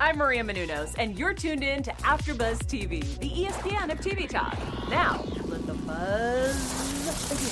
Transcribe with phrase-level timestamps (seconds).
[0.00, 4.58] I'm Maria Menounos, and you're tuned in to AfterBuzz TV, the ESPN of TV talk.
[4.90, 7.50] Now, let the buzz begin.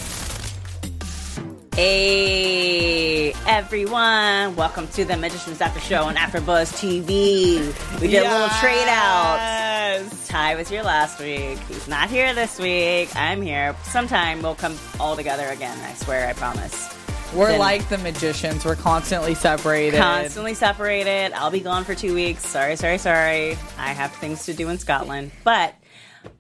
[1.75, 8.01] Hey everyone, welcome to the Magicians After Show on AfterBuzz TV.
[8.01, 10.03] We did a little trade out.
[10.27, 11.59] Ty was here last week.
[11.69, 13.15] He's not here this week.
[13.15, 13.77] I'm here.
[13.85, 15.79] Sometime we'll come all together again.
[15.81, 16.29] I swear.
[16.29, 17.02] I promise.
[17.35, 18.63] We're like the magicians.
[18.63, 19.97] We're constantly separated.
[19.97, 21.33] Constantly separated.
[21.33, 22.47] I'll be gone for two weeks.
[22.47, 23.53] Sorry, sorry, sorry.
[23.79, 25.31] I have things to do in Scotland.
[25.43, 25.75] But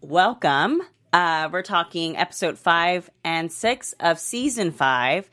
[0.02, 0.82] welcome.
[1.10, 5.30] Uh, we're talking episode five and six of season five.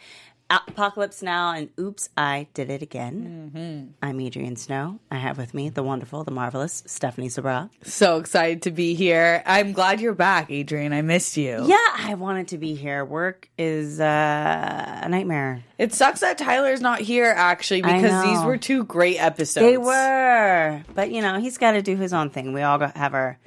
[0.52, 3.94] Apocalypse Now and Oops, I Did It Again.
[4.02, 5.00] I'm Adrian Snow.
[5.12, 7.70] I have with me the wonderful, the marvelous Stephanie Sabraw.
[7.84, 9.44] So excited to be here.
[9.46, 10.92] I'm glad you're back, Adrian.
[10.92, 11.64] I missed you.
[11.68, 13.06] Yeah, I wanted to be here.
[13.06, 15.64] Work is uh, a nightmare.
[15.78, 19.64] It sucks that Tyler's not here actually because these were two great episodes.
[19.66, 20.84] They were.
[20.96, 22.54] But, you know, he's got to do his own thing.
[22.54, 23.38] We all have our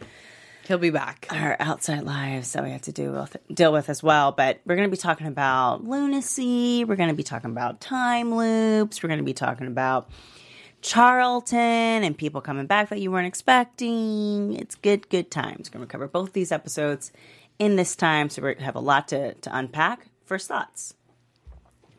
[0.68, 1.26] He'll be back.
[1.30, 4.32] our outside lives that we have to do with, deal with as well.
[4.32, 6.84] But we're going to be talking about lunacy.
[6.84, 9.02] We're going to be talking about time loops.
[9.02, 10.08] We're going to be talking about
[10.82, 14.54] Charlton and people coming back that you weren't expecting.
[14.54, 15.70] It's good, good times.
[15.70, 17.12] We're going to cover both these episodes
[17.58, 20.06] in this time, so we have a lot to, to unpack.
[20.24, 20.94] First thoughts.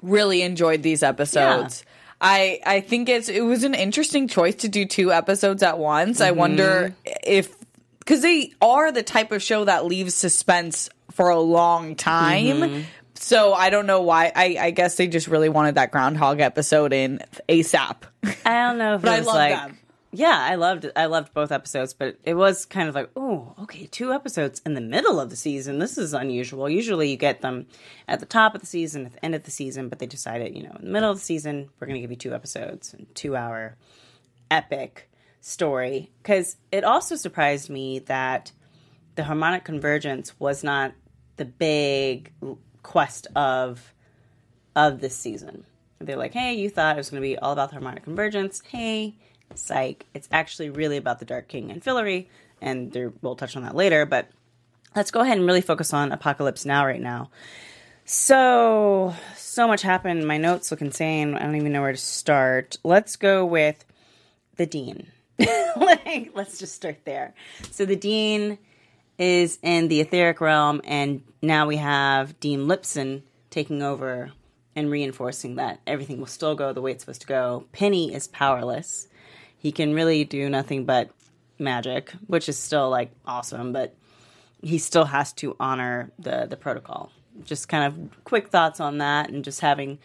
[0.01, 1.85] Really enjoyed these episodes.
[2.19, 6.21] I I think it's it was an interesting choice to do two episodes at once.
[6.21, 7.13] I wonder mm-hmm.
[7.23, 7.55] if
[8.03, 12.45] because they are the type of show that leaves suspense for a long time.
[12.45, 12.81] Mm-hmm.
[13.15, 14.31] So I don't know why.
[14.35, 18.03] I, I guess they just really wanted that Groundhog episode in ASAP.
[18.45, 19.77] I don't know if But it I love like, them.
[20.11, 23.87] Yeah, I loved I loved both episodes, but it was kind of like, oh, okay,
[23.87, 25.79] two episodes in the middle of the season.
[25.79, 26.69] This is unusual.
[26.69, 27.65] Usually you get them
[28.07, 30.55] at the top of the season, at the end of the season, but they decided,
[30.55, 32.93] you know, in the middle of the season, we're going to give you two episodes,
[33.15, 33.75] two hour
[34.51, 35.09] epic
[35.43, 36.09] story.
[36.21, 38.51] Because it also surprised me that
[39.15, 40.93] the harmonic convergence was not
[41.35, 42.31] the big
[42.81, 43.93] quest of
[44.75, 45.65] of this season.
[45.99, 48.61] They're like, hey, you thought it was going to be all about the harmonic convergence.
[48.67, 49.15] Hey,
[49.53, 50.05] psych.
[50.13, 52.27] It's actually really about the Dark King and Fillory,
[52.59, 54.05] and there, we'll touch on that later.
[54.05, 54.29] But
[54.95, 57.29] let's go ahead and really focus on Apocalypse Now right now.
[58.05, 60.27] So, so much happened.
[60.27, 61.35] My notes look insane.
[61.35, 62.77] I don't even know where to start.
[62.83, 63.85] Let's go with
[64.57, 65.07] the Dean.
[65.77, 67.33] like, let's just start there.
[67.71, 68.57] So, the Dean
[69.17, 74.31] is in the etheric realm, and now we have Dean Lipson taking over
[74.75, 77.65] and reinforcing that everything will still go the way it's supposed to go.
[77.71, 79.07] Penny is powerless.
[79.57, 81.11] He can really do nothing but
[81.59, 83.95] magic, which is still like awesome, but
[84.61, 87.11] he still has to honor the the protocol.
[87.43, 89.97] Just kind of quick thoughts on that, and just having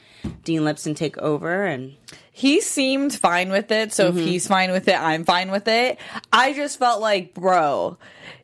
[0.44, 1.94] Dean Lipson take over and
[2.32, 4.18] He seemed fine with it, so Mm-hmm.
[4.18, 5.98] if he's fine with it, I'm fine with it.
[6.32, 7.98] I just felt like, bro,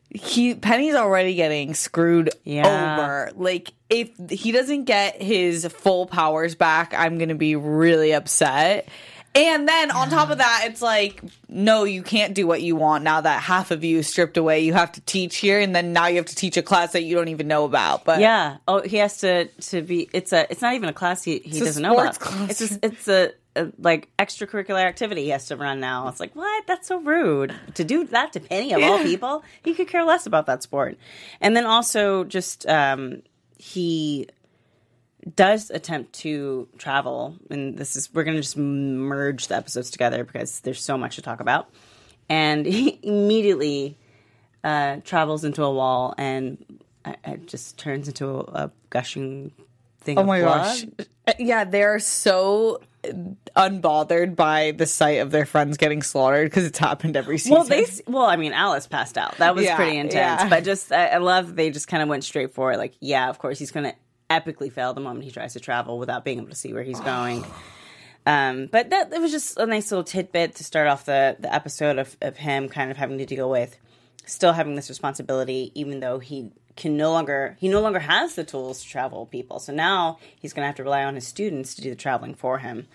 [0.09, 2.93] he Penny's already getting screwed Yeah.
[2.95, 3.31] over.
[3.35, 8.87] Like if he doesn't get his full powers back, I'm going to be really upset.
[9.35, 13.03] And then on top of that, it's like, no, you can't do what you want
[13.03, 14.61] now that half of you is stripped away.
[14.61, 17.03] You have to teach here, and then now you have to teach a class that
[17.03, 18.05] you don't even know about.
[18.05, 18.57] But Yeah.
[18.65, 20.09] Oh, he has to to be.
[20.13, 20.49] It's a.
[20.49, 22.17] It's not even a class he, he doesn't know about.
[22.17, 22.61] class.
[22.61, 26.07] It's a, it's a, a like extracurricular activity he has to run now.
[26.07, 26.65] It's like what?
[26.65, 29.43] That's so rude to do that to Penny of all people.
[29.65, 30.97] He could care less about that sport.
[31.41, 33.21] And then also just um,
[33.57, 34.29] he
[35.35, 40.59] does attempt to travel, and this is we're gonna just merge the episodes together because
[40.61, 41.69] there's so much to talk about.
[42.29, 43.97] And he immediately
[44.63, 46.57] uh, travels into a wall and
[47.03, 49.51] uh, it just turns into a, a gushing
[50.01, 50.17] thing.
[50.17, 50.91] Oh my blood.
[50.97, 51.35] gosh.
[51.39, 52.81] Yeah, they're so
[53.55, 57.53] unbothered by the sight of their friends getting slaughtered because it's happened every season.
[57.57, 59.37] Well, they well, I mean, Alice passed out.
[59.37, 60.41] That was Yeah, pretty intense.
[60.41, 60.49] yeah.
[60.49, 62.77] But just I, I love they just kind of went straight for it.
[62.77, 63.95] Like, yeah, of course he's going to
[64.29, 66.99] epically fail the moment he tries to travel without being able to see where he's
[67.01, 67.45] going.
[68.25, 71.53] Um, but that it was just a nice little tidbit to start off the the
[71.53, 73.77] episode of of him kind of having to deal with
[74.25, 78.43] still having this responsibility, even though he can no longer he no longer has the
[78.43, 79.59] tools to travel people.
[79.59, 82.35] So now he's going to have to rely on his students to do the traveling
[82.35, 82.87] for him.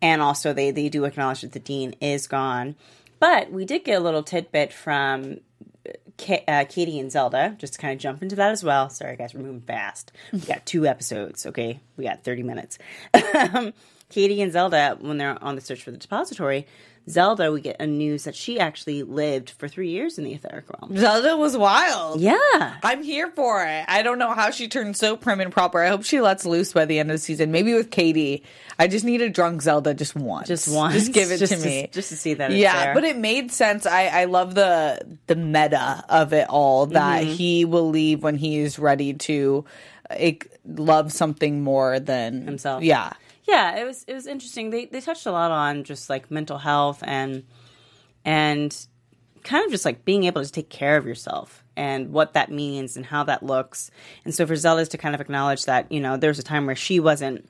[0.00, 2.76] And also, they they do acknowledge that the dean is gone.
[3.20, 5.38] But we did get a little tidbit from
[6.48, 8.90] Uh, Kady and Zelda, just to kind of jump into that as well.
[8.90, 10.12] Sorry, guys, we're moving fast.
[10.32, 11.80] We got two episodes, okay?
[11.96, 12.78] We got 30 minutes.
[13.54, 13.72] Um,
[14.10, 16.66] Kady and Zelda, when they're on the search for the depository,
[17.08, 20.66] Zelda, we get a news that she actually lived for three years in the etheric
[20.68, 20.94] realm.
[20.94, 22.20] Zelda was wild.
[22.20, 22.76] Yeah.
[22.82, 23.86] I'm here for it.
[23.88, 25.82] I don't know how she turned so prim and proper.
[25.82, 27.50] I hope she lets loose by the end of the season.
[27.50, 28.42] Maybe with Kady.
[28.78, 30.48] I just need a drunk Zelda just once.
[30.48, 30.92] Just once.
[30.94, 31.88] Just give it just to me.
[31.92, 32.94] Just to see that it's yeah, there.
[32.94, 33.86] but it made sense.
[33.86, 37.32] I, I love the the meta of it all that Mm-hmm.
[37.32, 39.64] he will leave when he is ready to
[40.10, 40.30] uh,
[40.66, 42.82] love something more than Himself.
[42.82, 43.12] Yeah.
[43.48, 44.70] Yeah, it was it was interesting.
[44.70, 47.44] They they touched a lot on just like mental health and
[48.24, 48.86] and
[49.42, 52.96] kind of just like being able to take care of yourself and what that means
[52.96, 53.90] and how that looks.
[54.26, 56.66] And so for Zelda's to kind of acknowledge that, you know, there was a time
[56.66, 57.48] where she wasn't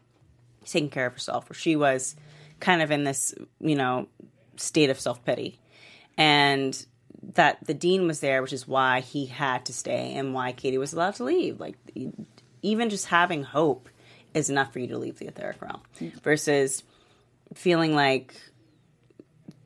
[0.65, 2.15] taking care of herself, where she was
[2.61, 4.07] kind of in this, you know,
[4.57, 5.59] state of self pity.
[6.17, 6.87] And
[7.35, 10.79] that the dean was there, which is why he had to stay and why Kady
[10.79, 11.59] was allowed to leave.
[11.59, 11.77] Like,
[12.63, 13.89] even just having hope
[14.35, 15.81] is enough for you to leave the etheric realm
[16.23, 16.83] versus
[17.55, 18.35] feeling like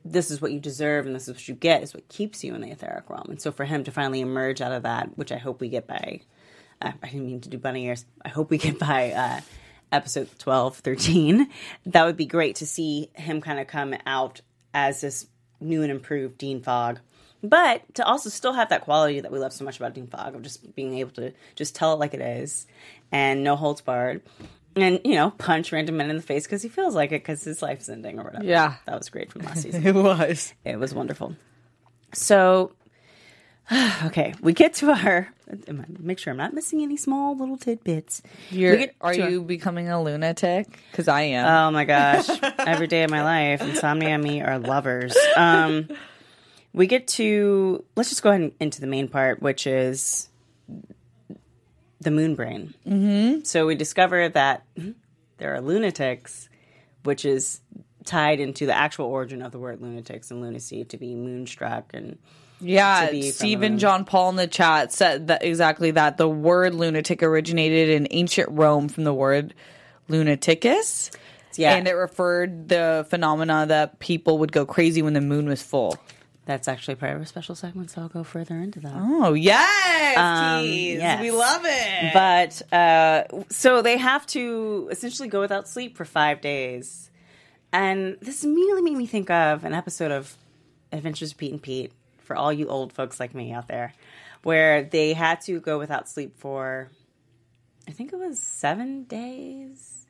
[0.05, 2.53] this is what you deserve and this is what you get is what keeps you
[2.53, 3.27] in the etheric realm.
[3.29, 5.87] And so for him to finally emerge out of that, which I hope we get
[5.87, 6.21] by,
[6.81, 8.05] uh, I didn't mean to do bunny ears.
[8.23, 9.41] I hope we get by uh,
[9.91, 11.49] episode 12, 13.
[11.85, 14.41] That would be great to see him kind of come out
[14.73, 15.27] as this
[15.61, 16.99] new and improved Dean Fogg.
[17.43, 20.33] But to also still have that quality that we love so much about Dean Fogg
[20.33, 22.65] of just being able to just tell it like it is
[23.11, 24.21] and no holds barred.
[24.75, 27.43] And, you know, punch random men in the face because he feels like it because
[27.43, 28.45] his life's ending or whatever.
[28.45, 28.75] Yeah.
[28.85, 29.85] That was great from last season.
[29.85, 30.53] It was.
[30.65, 31.35] It was wonderful.
[32.13, 32.71] So,
[34.05, 35.29] okay, we get to our.
[35.99, 38.21] Make sure I'm not missing any small little tidbits.
[38.49, 40.67] You're, are to our- you becoming a lunatic?
[40.91, 41.45] Because I am.
[41.45, 42.27] Oh my gosh!
[42.59, 45.15] Every day of my life, insomnia and me are lovers.
[45.35, 45.89] Um,
[46.73, 50.29] we get to let's just go ahead and into the main part, which is
[52.01, 52.73] the moon brain.
[52.87, 53.43] Mm-hmm.
[53.43, 54.65] So we discover that
[55.37, 56.49] there are lunatics,
[57.03, 57.61] which is
[58.05, 62.17] tied into the actual origin of the word lunatics and lunacy to be moonstruck and
[62.59, 66.17] Yeah, Stephen John Paul in the chat said that exactly that.
[66.17, 69.53] The word lunatic originated in ancient Rome from the word
[70.09, 71.15] lunaticus.
[71.55, 71.75] Yeah.
[71.75, 75.97] And it referred the phenomena that people would go crazy when the moon was full.
[76.45, 77.91] That's actually part of a special segment.
[77.91, 78.93] So I'll go further into that.
[78.95, 80.17] Oh, yes.
[80.17, 81.21] Um, yes.
[81.21, 82.13] We love it.
[82.13, 87.09] But uh, so they have to essentially go without sleep for five days,
[87.71, 90.35] and this immediately made me think of an episode of
[90.91, 93.93] Adventures of Pete and Pete for all you old folks like me out there,
[94.43, 96.89] where they had to go without sleep for,
[97.87, 100.05] I think it was seven days,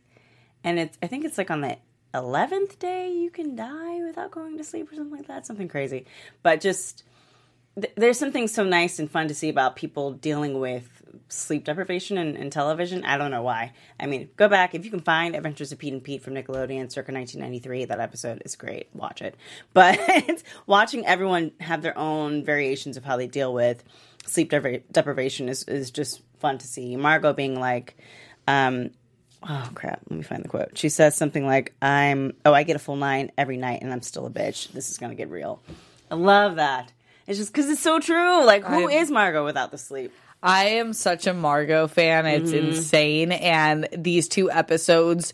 [0.63, 1.77] and it's I think it's like on the
[2.13, 6.05] eleventh day you can die without going to sleep or something like that, something crazy,
[6.41, 7.03] but just
[7.79, 12.17] th- there's something so nice and fun to see about people dealing with sleep deprivation
[12.17, 13.03] and, in television.
[13.03, 13.73] I don't know why.
[13.99, 16.91] I mean, go back if you can find Adventures of Pete and Pete from Nickelodeon
[16.91, 17.85] circa 1993.
[17.85, 18.89] That episode is great.
[18.93, 19.35] Watch it.
[19.73, 19.99] But
[20.67, 23.83] watching everyone have their own variations of how they deal with
[24.25, 26.95] sleep depri- deprivation is, is just fun to see.
[26.95, 27.97] Margo being like,
[28.47, 28.91] um,
[29.47, 30.77] oh crap, let me find the quote.
[30.77, 34.01] She says something like, I'm, oh, I get a full nine every night and I'm
[34.01, 34.71] still a bitch.
[34.71, 35.61] This is going to get real.
[36.11, 36.91] I love that.
[37.27, 38.43] It's just because it's so true.
[38.45, 40.11] Like, who I- is Margo without the sleep?
[40.41, 42.25] I am such a Margo fan.
[42.25, 42.67] It's Mm-hmm.
[42.71, 43.31] insane.
[43.31, 45.31] And these two episodes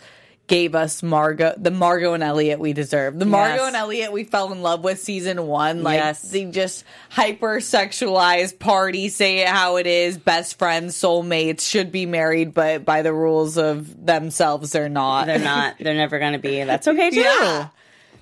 [0.50, 3.18] gave us Margo, the Margo and Eliot we deserve.
[3.18, 3.68] The Margo Yes.
[3.68, 5.84] and Eliot we fell in love with season one.
[5.84, 6.22] Like, Yes.
[6.24, 12.06] they just hyper sexualized party, say it how it is, best friends, soulmates, should be
[12.06, 15.28] married, but by the rules of themselves, they're not.
[15.28, 15.75] They're not.
[15.80, 16.63] They're never going to be.
[16.63, 17.22] That's okay, too.
[17.22, 17.69] yeah.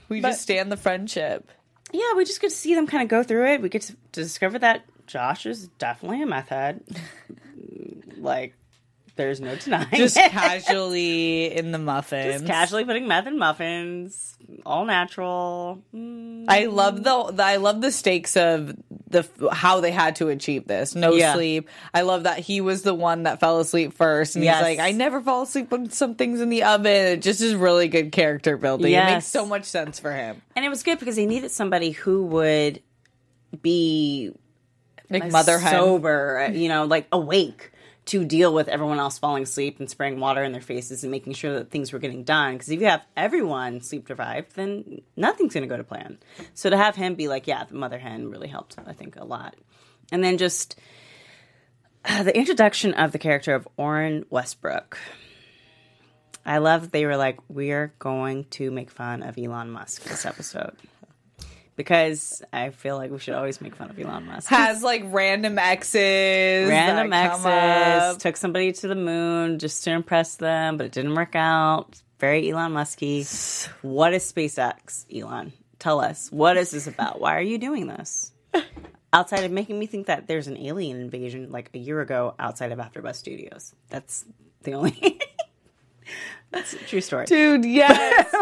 [0.10, 1.50] We But- just stand the friendship.
[1.94, 3.62] Yeah, we just get to see them kind of go through it.
[3.62, 6.82] We get to, to discover that Josh is definitely a meth head.
[8.18, 8.54] like,
[9.18, 10.32] there's no denying Just it.
[10.32, 12.34] casually in the muffins.
[12.36, 15.82] Just casually putting meth in muffins, all natural.
[15.94, 16.46] Mm.
[16.48, 18.76] I love the, the I love the stakes of
[19.10, 20.96] the how they had to achieve this.
[20.96, 21.34] No Yeah.
[21.34, 21.70] sleep.
[21.94, 24.58] I love that he was the one that fell asleep first, and Yes.
[24.58, 27.56] he's like, "I never fall asleep when some things in the oven." It just is
[27.56, 28.94] really good character building.
[28.94, 30.42] It makes so much sense for him.
[30.56, 32.82] And it was good because he needed somebody who would
[33.62, 34.32] be
[35.10, 37.72] Like mother sober, you know, like awake
[38.08, 41.34] to deal with everyone else falling asleep and spraying water in their faces and making
[41.34, 42.54] sure that things were getting done.
[42.54, 46.18] Because if you have everyone sleep deprived, then nothing's going to go to plan.
[46.54, 49.26] So to have him be like, yeah, the mother hen really helped, I think, a
[49.26, 49.56] lot.
[50.12, 50.80] And then just
[52.06, 54.98] uh, the introduction of the character of Orrin Westbrook.
[56.46, 60.26] I love that they were like, we're going to make fun of Elon Musk this
[60.26, 60.78] episode.
[61.78, 64.50] Because I feel like we should always make fun of Elon Musk.
[64.50, 70.76] Has like random exes, Random exes took somebody to the moon just to impress them,
[70.78, 72.02] but it didn't work out.
[72.20, 73.22] very Elon Musky.
[73.84, 75.54] What is SpaceX, Elon?
[75.80, 76.32] Tell us.
[76.32, 77.22] What is this about?
[77.22, 78.32] Why are you doing this?
[79.14, 82.72] Outside of making me think that there's an alien invasion like a year ago outside
[82.72, 83.74] of AfterBuzz Studios.
[83.90, 84.26] That's
[84.64, 85.20] the only.
[86.52, 87.26] That's a true story.
[87.26, 88.36] Dude, yes.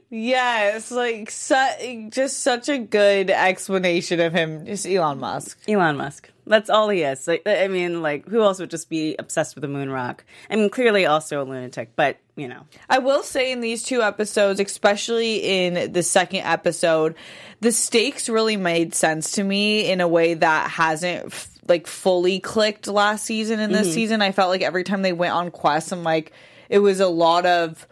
[0.10, 0.90] yes.
[0.90, 4.66] Like, su- just such a good explanation of him.
[4.66, 5.58] Just Elon Musk.
[5.68, 6.30] Elon Musk.
[6.46, 7.28] That's all he is.
[7.28, 10.24] Like, I mean, like, who else would just be obsessed with the moon rock?
[10.50, 12.66] I mean, clearly also a lunatic, but, you know.
[12.90, 17.14] I will say in these two episodes, especially in the second episode,
[17.60, 22.40] the stakes really made sense to me in a way that hasn't f- like fully
[22.40, 23.94] clicked last season and this mm-hmm.
[23.94, 24.22] season.
[24.22, 26.32] I felt like every time they went on quests, I'm like,
[26.72, 27.86] it was a lot of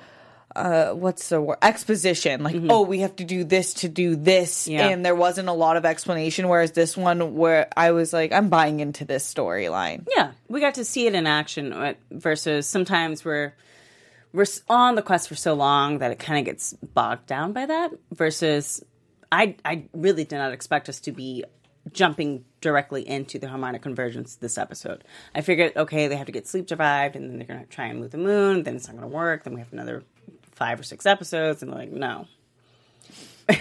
[0.57, 1.59] uh what's the word?
[1.63, 2.43] Exposition.
[2.43, 4.67] Like oh we have to do this to do this.
[4.67, 4.89] Yeah.
[4.89, 8.49] and there wasn't a lot of explanation whereas this one where i was like i'm
[8.49, 10.09] buying into this storyline.
[10.17, 13.53] Yeah, we got to see it in action uh, versus sometimes we're
[14.33, 17.67] we're on the quest for so long that it kind of gets bogged down by
[17.67, 17.91] that.
[18.13, 18.83] Versus,
[19.33, 21.45] I I really did not expect us to be
[21.93, 25.05] jumping directly into the harmonic convergence this episode.
[25.35, 27.87] I figured, okay, they have to get sleep deprived, and then they're going to try
[27.87, 28.63] and move the moon.
[28.63, 29.45] Then it's not going to work.
[29.45, 30.03] Then we have another
[30.53, 32.27] five or six episodes, and they're like, no.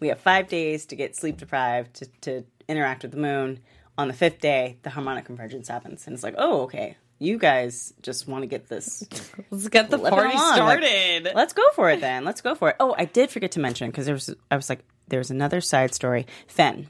[0.00, 3.60] we have five days to get sleep deprived to, to interact with the moon.
[3.98, 7.94] On the fifth day, the harmonic convergence happens, and it's like, oh, okay, you guys
[8.02, 9.06] just want to get this
[9.50, 10.58] let's get the party along.
[10.58, 12.24] Like, started let's go for it then.
[12.24, 12.76] Let's go for it.
[12.78, 15.94] Oh, I did forget to mention because there was I was like, there's another side
[15.94, 16.26] story.
[16.46, 16.88] Fen.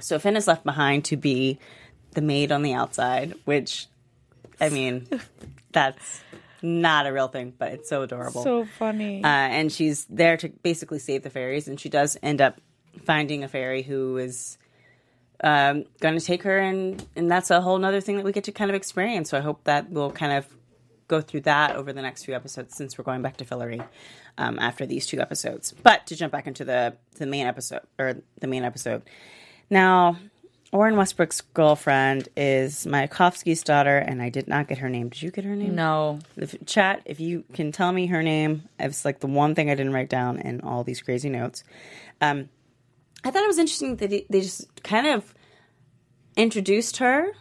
[0.00, 1.58] So Fen is left behind to be
[2.12, 3.86] the maid on the outside, which
[4.60, 5.06] I mean,
[5.72, 6.22] that's
[6.62, 8.42] not a real thing, but it's so adorable.
[8.42, 12.40] so funny uh, and she's there to basically save the fairies, and she does end
[12.40, 12.60] up
[13.04, 14.58] finding a fairy who is
[15.42, 18.44] um, going to take her, and and that's a whole nother thing that we get
[18.44, 19.30] to kind of experience.
[19.30, 20.46] So I hope that we'll kind of
[21.08, 23.84] go through that over the next few episodes, since we're going back to Fillory
[24.38, 25.72] um, after these two episodes.
[25.82, 29.02] But to jump back into the the main episode or the main episode
[29.70, 30.18] now.
[30.72, 35.08] Oren Westbrook's girlfriend is Mayakovsky's daughter, and I did not get her name.
[35.08, 35.74] Did you get her name?
[35.74, 39.68] no If, chat, if you can tell me her name, it's like the one thing
[39.68, 41.64] I didn't write down in all these crazy notes.
[42.20, 42.50] Um,
[43.24, 45.34] I thought it was interesting that they they just kind of
[46.36, 47.32] introduced her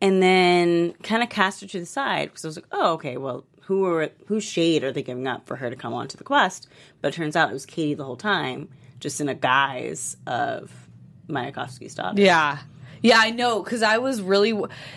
[0.00, 3.16] and then kind of cast her to the side because I was like, oh, okay,
[3.16, 6.24] well, who are whose shade are they giving up for her to come onto the
[6.24, 6.68] quest?
[7.00, 8.68] But it turns out it was Kady the whole time,
[9.00, 10.85] just in a guise of
[11.28, 12.20] Mayakovsky's daughter.
[12.20, 12.58] Yeah.
[13.02, 14.52] Yeah, I know because I was really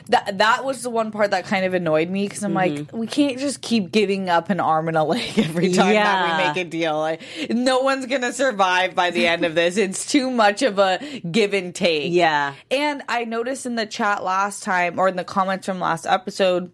[0.08, 2.98] that that was the one part that kind of annoyed me because I'm like, mm-hmm.
[2.98, 6.48] we can't just keep giving up an arm and a leg every time that we
[6.48, 6.98] make a deal.
[6.98, 9.78] Like, no one's gonna survive by the end of this.
[9.78, 12.12] It's too much of a give and take.
[12.12, 12.56] Yeah.
[12.72, 16.72] And I noticed in the chat last time or in the comments from last episode,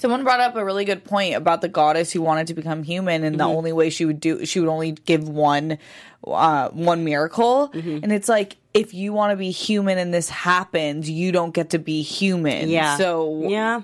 [0.00, 3.22] someone brought up a really good point about the goddess who wanted to become human
[3.24, 5.78] and the only way she would do she would only give one
[6.26, 7.70] uh one miracle.
[7.72, 11.70] And it's like if you want to be human and this happens, you don't get
[11.70, 12.68] to be human.
[12.68, 12.96] Yeah.
[12.96, 13.82] So yeah.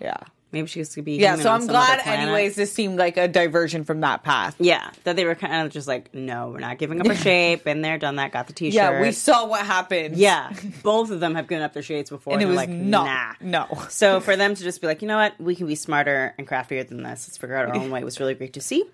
[0.00, 0.18] yeah.
[0.52, 1.16] Maybe she could be.
[1.16, 4.54] Yeah, so I'm glad anyways this seemed like a diversion from that path.
[4.58, 7.64] Yeah, that they were kind of just like, no, we're not giving up our shape.
[7.64, 8.74] Been there, done that, got the t-shirt.
[8.74, 10.16] Yeah, we saw what happened.
[10.16, 13.36] yeah, both of them have given up their shades before, And it was like, not
[13.42, 13.66] nah.
[13.68, 13.78] no.
[13.88, 16.46] So for them to just be like, you know what, we can be smarter and
[16.46, 17.26] craftier than this.
[17.28, 18.00] Let's figure out our own way.
[18.00, 18.84] It was really great to see.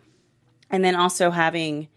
[0.71, 1.88] And then also having,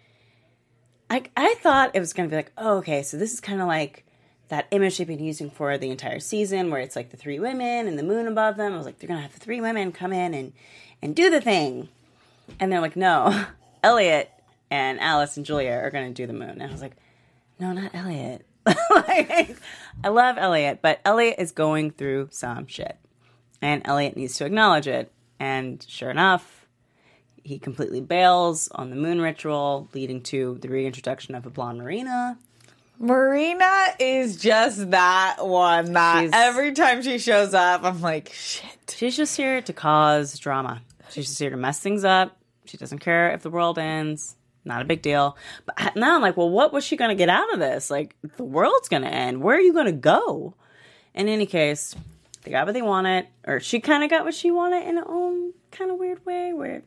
[1.09, 3.62] I I thought it was going to be like, oh, okay, so this is kind
[3.62, 4.05] of like
[4.49, 7.87] that image they've been using for the entire season, where it's like the three women
[7.87, 8.73] and the moon above them.
[8.73, 10.53] I was like, they're to have the three women come in and
[11.01, 11.89] and do the thing,
[12.59, 13.45] and they're like, no,
[13.83, 14.31] Eliot
[14.71, 16.49] and Alice and Julia are to do the moon.
[16.49, 16.95] And I was like,
[17.59, 18.45] no, not Eliot.
[18.65, 19.57] like,
[20.03, 22.97] I love Eliot, but Eliot is going through some shit.
[23.61, 25.11] And Eliot needs to acknowledge it.
[25.39, 26.65] And sure enough,
[27.43, 32.37] he completely bails on the moon ritual, leading to the reintroduction of a blonde Marina.
[32.99, 38.93] Marina is just that one that She's- every time she shows up, I'm like, shit.
[38.95, 40.81] She's just here to cause drama.
[41.09, 42.37] She's just here to mess things up.
[42.65, 44.35] She doesn't care if the world ends.
[44.63, 45.37] Not a big deal.
[45.65, 47.89] But now I'm like, well, what was she going to get out of this?
[47.91, 49.41] Like, the world's going to end.
[49.43, 50.55] Where are you going to go?
[51.13, 51.95] In any case,
[52.43, 55.07] they got what they wanted, or she kind of got what she wanted in her
[55.07, 56.81] own kind of weird way, where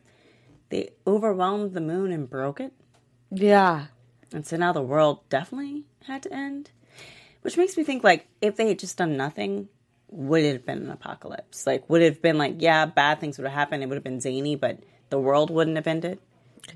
[0.69, 2.73] they overwhelmed the moon and broke it.
[3.31, 3.85] Yeah.
[4.33, 6.71] And so now the world definitely had to end.
[7.41, 9.69] Which makes me think like if they had just done nothing,
[10.11, 11.65] would it have been an apocalypse?
[11.65, 14.03] Like would it have been like, yeah, bad things would have happened, it would have
[14.03, 16.19] been zany, but the world wouldn't have ended.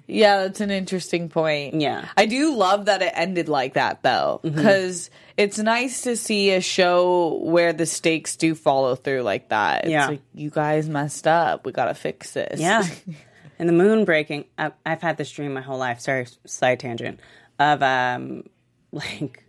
[0.07, 1.79] Yeah, that's an interesting point.
[1.79, 2.07] Yeah.
[2.17, 4.55] I do love that it ended like that though, Mm-hmm.
[4.55, 9.83] because it's nice to see a show where the stakes do follow through like that.
[9.83, 10.07] It's Yeah.
[10.07, 11.65] like, you guys messed up.
[11.65, 12.60] We got to fix this.
[12.60, 12.83] Yeah.
[13.60, 14.45] and the moon breaking.
[14.57, 16.00] I, I've had this dream my whole life.
[16.00, 17.19] Sorry, side tangent
[17.60, 18.43] of um,
[18.91, 19.45] like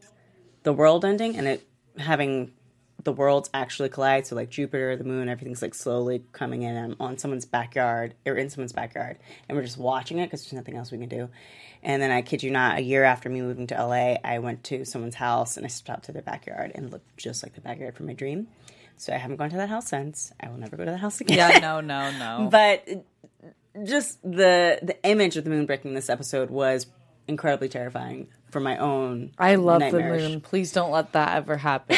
[0.63, 1.69] the world ending and it
[1.99, 2.53] having
[3.05, 4.27] the worlds actually collide.
[4.27, 8.35] So like Jupiter, the moon, everything's like slowly coming in um, on someone's backyard or
[8.35, 9.19] in someone's backyard,
[9.49, 11.29] and we're just watching it because there's nothing else we can do.
[11.83, 14.65] And then I kid you not, a year after me moving to LA, I went
[14.65, 17.61] to someone's house and I stepped out to their backyard and looked just like the
[17.61, 18.49] backyard from my dream.
[18.97, 20.33] So I haven't gone to that house since.
[20.41, 21.37] I will never go to that house again.
[21.37, 22.49] Yeah, no, no, no.
[22.49, 22.89] but
[23.85, 26.87] just the the image of the moon breaking this episode was
[27.27, 29.33] incredibly terrifying for my own.
[29.39, 30.41] I love the moon.
[30.41, 31.97] Please don't let that ever happen.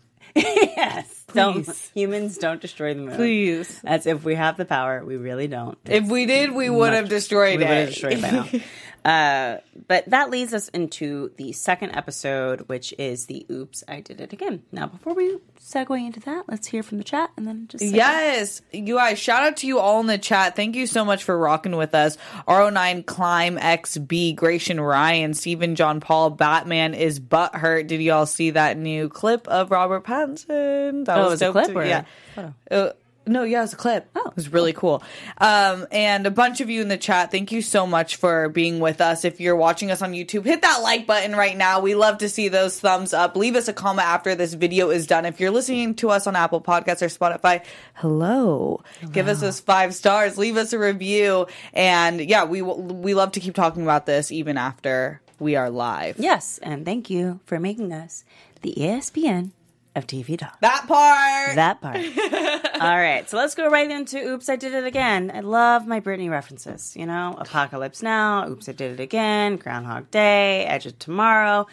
[0.34, 1.90] yes, don't Please.
[1.94, 3.16] humans don't destroy the moon.
[3.16, 3.80] Please.
[3.82, 5.78] That's if we have the power, we really don't.
[5.84, 7.68] If we did, we would have destroyed we it.
[7.68, 8.46] would have destroyed it by now.
[9.08, 14.20] Uh, but that leads us into the second episode, which is the "Oops, I Did
[14.20, 17.68] It Again." Now, before we segue into that, let's hear from the chat and then
[17.68, 20.56] just Yes, you guys, shout out to you all in the chat.
[20.56, 22.18] Thank you so much for rocking with us.
[22.46, 27.86] R09 Climb XB, Gratian Ryan, Stephen John Paul, Batman is butthurt.
[27.86, 31.06] Did you all see that new clip of Robert Pattinson?
[31.06, 31.80] That Oh, it was a clip too.
[31.80, 32.04] yeah.
[32.34, 32.54] photo?
[32.70, 32.92] Uh,
[33.28, 34.08] no, yeah, it was a clip.
[34.14, 35.02] Oh, it was really cool.
[35.38, 38.80] Um, and a bunch of you in the chat, thank you so much for being
[38.80, 39.24] with us.
[39.24, 41.80] If you're watching us on YouTube, hit that like button right now.
[41.80, 43.36] We love to see those thumbs up.
[43.36, 45.24] Leave us a comment after this video is done.
[45.24, 48.82] If you're listening to us on Apple Podcasts or Spotify, hello.
[49.12, 50.38] Give us those five stars.
[50.38, 51.46] Leave us a review.
[51.72, 56.18] And yeah, we we love to keep talking about this even after we are live.
[56.18, 58.24] Yes, and thank you for making us
[58.62, 59.52] the ESPN
[59.98, 60.58] of TV Talk.
[60.60, 61.56] That part.
[61.56, 61.96] That part.
[62.80, 65.30] All right, so let's go right into Oops, I Did It Again.
[65.34, 66.96] I love my Britney references.
[66.96, 71.66] You know, Apocalypse Now, Oops, I Did It Again, Groundhog Day, Edge of Tomorrow,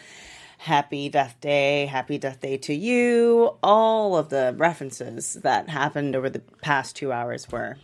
[0.58, 3.56] Happy Death Day, Happy Death Day to You.
[3.62, 7.76] All of the references that happened over the past two hours were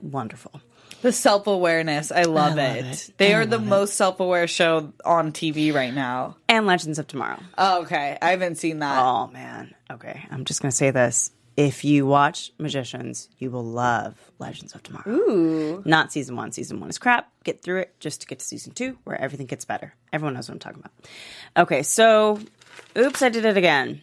[0.00, 0.60] wonderful.
[1.02, 2.10] The self awareness.
[2.12, 2.84] I love, love it.
[2.84, 3.10] it.
[3.18, 3.62] They I are the it.
[3.62, 6.36] most self aware show on TV right now.
[6.48, 7.40] And Legends of Tomorrow.
[7.58, 8.16] Oh, okay.
[8.22, 9.02] I haven't seen that.
[9.02, 9.74] Oh man.
[9.90, 11.30] Okay, I'm just gonna say this.
[11.54, 15.10] If you watch Magicians, you will love Legends of Tomorrow.
[15.10, 15.82] Ooh.
[15.84, 16.50] Not season one.
[16.52, 17.30] Season one is crap.
[17.44, 19.94] Get through it just to get to season two, where everything gets better.
[20.12, 20.92] Everyone knows what I'm talking about.
[21.56, 22.38] Okay, so
[22.96, 24.00] oops, I did it again.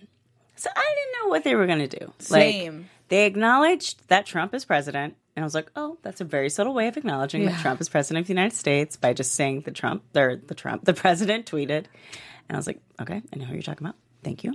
[0.57, 2.13] So I didn't know what they were gonna do.
[2.19, 2.77] Same.
[2.77, 6.49] Like, they acknowledged that Trump is president, and I was like, oh, that's a very
[6.49, 9.61] subtle way of acknowledging that Trump is president of the United States by just saying
[9.61, 11.85] the Trump, or the Trump, the president tweeted,
[12.47, 13.95] and I was like, okay, I know who you're talking about.
[14.23, 14.53] Thank you.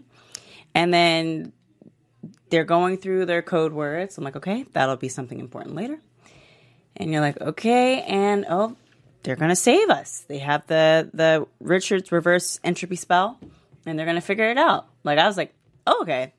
[0.75, 1.53] And then
[2.51, 4.19] they're going through their code words.
[4.19, 5.99] I'm like, okay, that'll be something important later.
[6.97, 8.77] And you're like, okay, and oh,
[9.25, 10.25] they're gonna save us.
[10.29, 13.39] They have the the Richards reverse entropy spell,
[13.87, 14.87] and they're gonna figure it out.
[15.03, 15.53] Like I was like,
[15.87, 16.33] oh, okay,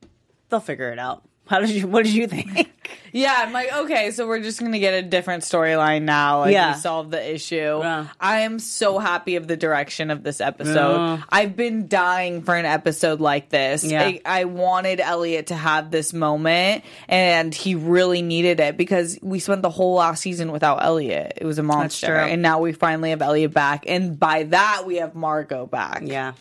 [0.49, 1.23] they'll figure it out.
[1.47, 1.87] How did you?
[1.87, 2.71] What did you think?
[3.11, 6.41] Yeah, I'm like, okay, so we're just gonna get a different storyline now.
[6.41, 6.73] Like, Yeah.
[6.73, 7.79] we solved the issue.
[7.81, 8.07] Yeah.
[8.19, 10.97] I am so happy of the direction of this episode.
[10.97, 11.21] Yeah.
[11.29, 13.85] I've been dying for an episode like this.
[13.85, 14.03] Yeah.
[14.03, 19.39] I, I wanted Eliot to have this moment, and he really needed it because we
[19.39, 21.37] spent the whole last season without Eliot.
[21.37, 24.97] It was a monster, and now we finally have Eliot back, and by that we
[24.97, 26.01] have Margo back.
[26.03, 26.33] yeah,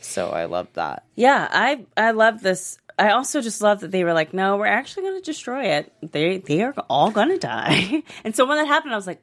[0.00, 1.02] So I love that.
[1.16, 1.48] yeah.
[1.50, 2.78] I I love this.
[3.00, 5.92] I also just love that they were like, no, we're actually going to destroy it.
[6.02, 8.02] They they are all going to die.
[8.24, 9.22] and so when that happened, I was like,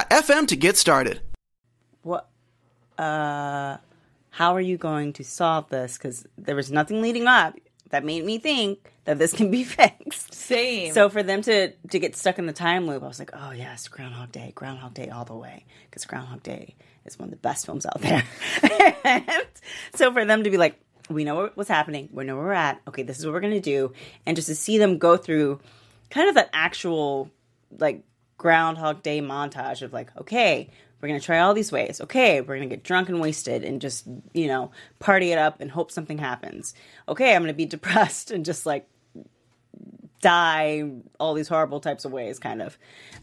[0.09, 1.21] anchor.fm to get started.
[2.03, 2.27] what
[2.97, 3.77] uh
[4.31, 7.55] how are you going to solve this because there was nothing leading up
[7.89, 10.93] that made me think that this can be fixed Same.
[10.93, 13.51] so for them to to get stuck in the time loop i was like oh
[13.51, 17.37] yes groundhog day groundhog day all the way because groundhog day is one of the
[17.37, 18.23] best films out there
[19.03, 19.25] And
[19.95, 22.81] so for them to be like we know what's happening we know where we're at
[22.87, 23.91] okay this is what we're going to do
[24.25, 25.59] and just to see them go through
[26.09, 27.29] kind of that actual
[27.77, 28.03] like
[28.41, 30.67] groundhog day montage of like okay
[30.99, 32.01] we're going to try all these ways.
[32.01, 35.61] Okay we're going to get drunk and wasted and just you know party it up
[35.61, 36.73] and hope something happens.
[37.07, 38.87] Okay i'm going to be depressed and just like
[40.21, 42.79] die all these horrible types of ways kind of.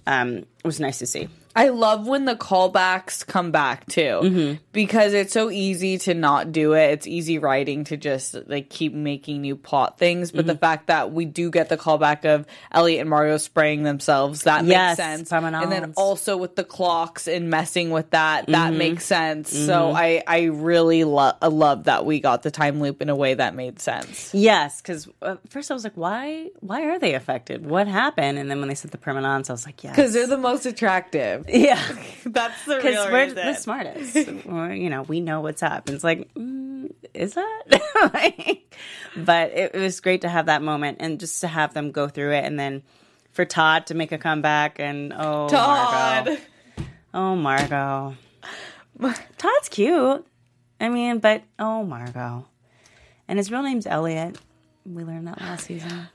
[0.07, 4.63] Um was nice to see I love when the callbacks come back too, Mm-hmm.
[4.73, 6.91] because it's so easy to not do it.
[6.93, 10.31] It's easy writing to just like keep making new plot things.
[10.31, 10.61] But the Mm-hmm.
[10.61, 14.99] fact that we do get the callback of Eliot and Margo spraying themselves, that Yes,
[14.99, 15.33] makes sense.
[15.33, 18.79] And then also with the clocks and messing with that, that Mm-hmm.
[18.79, 19.51] makes sense.
[19.51, 23.17] So I, I really lo- I love that we got the time loop in a
[23.17, 24.33] way that made sense.
[24.33, 26.51] Yes, because uh, first I was like, why?
[26.61, 27.67] Why are they affected?
[27.67, 28.39] What happened?
[28.39, 30.67] And then when they said the permanence, I was like, yes, Because they're the most
[30.67, 31.47] attractive.
[31.49, 31.83] yeah,
[32.27, 33.37] That's the because we're reason.
[33.37, 34.17] the smartest.
[34.49, 35.89] Or, you know, we know what's up.
[35.89, 38.61] And it's like, mm, is that?
[39.17, 42.09] but it, it was great to have that moment and just to have them go
[42.09, 42.83] through it, and then
[43.33, 46.27] for Todd to make a comeback and oh, Todd.
[46.27, 46.43] Margo.
[47.15, 48.17] oh Margo,
[49.39, 50.27] Todd's cute.
[50.81, 52.47] I mean, but oh Margo,
[53.27, 54.39] and his real name's Elliot.
[54.87, 56.09] We learned that last season.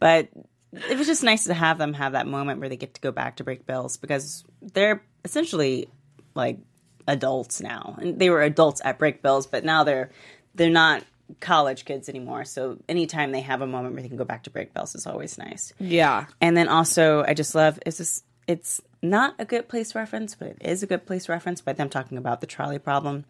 [0.00, 0.28] But
[0.72, 3.10] it was just nice to have them have that moment where they get to go
[3.10, 5.88] back to Brakebills because they're essentially
[6.34, 6.58] like
[7.06, 10.10] adults now, and they were adults at Brakebills, but now they're
[10.54, 11.04] they're not
[11.40, 12.44] college kids anymore.
[12.44, 15.38] So anytime they have a moment where they can go back to Brakebills is always
[15.38, 15.72] nice.
[15.78, 16.26] Yeah.
[16.40, 20.48] And then also, I just love it's just it's not a good place reference, but
[20.48, 23.24] it is a good place reference by them talking about the trolley problem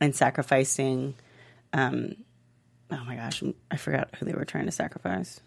[0.00, 1.14] and sacrificing.
[1.72, 2.16] Um,
[2.90, 5.40] oh my gosh, I forgot who they were trying to sacrifice.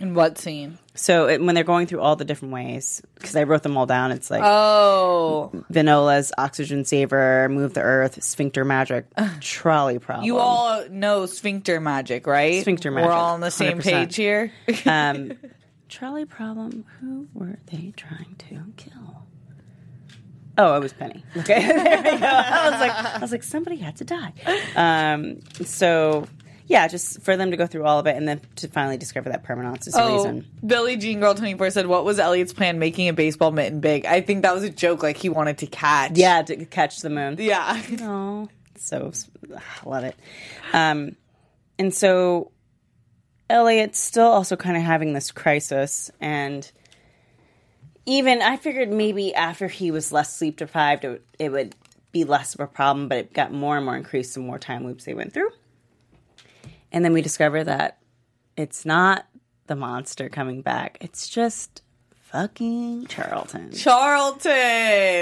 [0.00, 0.78] In what scene?
[0.94, 3.86] So it, when they're going through all the different ways, because I wrote them all
[3.86, 9.06] down, it's like Oh, Vinola's oxygen saver, move the earth, sphincter magic,
[9.40, 10.24] trolley problem.
[10.24, 12.60] you all know sphincter magic, right?
[12.62, 13.08] Sphincter magic.
[13.08, 13.82] We're all on the same 100%.
[13.82, 14.52] page here.
[14.86, 15.32] um,
[15.88, 16.84] trolley problem.
[17.00, 18.92] Who were they trying to kill?
[20.60, 21.22] Oh, it was Penny.
[21.36, 22.26] Okay, there we go.
[22.26, 24.32] I was like, I was like, somebody had to die.
[24.74, 26.26] Um, so
[26.68, 29.30] yeah, just for them to go through all of it and then to finally discover
[29.30, 30.46] that permanence is the Oh, reason.
[30.64, 34.04] Billie Jean Girl 24 said, What was Eliot's plan making a baseball mitten big?
[34.06, 36.12] I think that was a joke, like he wanted to catch.
[36.18, 37.36] Yeah, to catch the moon.
[37.40, 37.82] Yeah.
[38.02, 39.10] Oh, so
[39.56, 40.14] I love it.
[40.72, 41.16] Um,
[41.78, 42.52] and so
[43.50, 46.70] Eliot's still also kind of having this crisis, and
[48.06, 51.74] even I figured maybe after he was less sleep deprived, it, it would
[52.12, 54.86] be less of a problem, but it got more and more increased the more time
[54.86, 55.50] loops they went through.
[56.92, 57.98] And then we discover that
[58.56, 59.26] it's not
[59.66, 61.82] the monster coming back; it's just
[62.30, 64.52] fucking Charlton Charlton.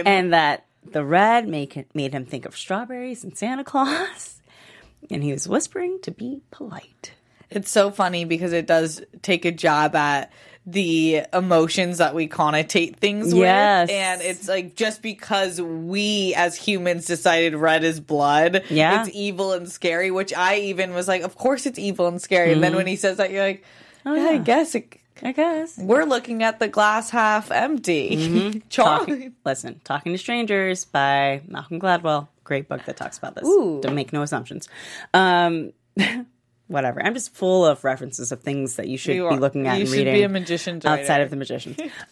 [0.07, 4.41] and that the red make made him think of strawberries and Santa Claus,
[5.11, 7.13] and he was whispering to be polite.
[7.51, 10.33] It's so funny because it does take a job at
[10.69, 13.87] the emotions that we connotate things Yes.
[13.89, 13.97] with.
[13.97, 19.01] And it's like just because we as humans decided red is blood, Yeah.
[19.05, 22.53] it's evil and scary, which I even was like, of course it's evil and scary.
[22.53, 23.65] And then when he says that, you're like,
[24.05, 24.37] oh, yeah, I Mm-hmm.
[24.39, 24.43] Yeah.
[24.43, 25.79] guess it, I guess.
[25.79, 28.17] we're looking at the glass half empty.
[28.17, 28.59] Mm-hmm.
[28.69, 32.27] Talking, listen, Talking to Strangers by Malcolm Gladwell.
[32.43, 33.45] Great book that talks about this.
[33.45, 33.81] Ooh.
[33.83, 34.69] Don't make no assumptions.
[35.15, 35.73] Um,
[36.69, 37.03] whatever.
[37.05, 39.81] I'm just full of references of things that you should You be looking at you
[39.81, 40.15] and should reading.
[40.15, 41.77] be a magician's outside of the magician.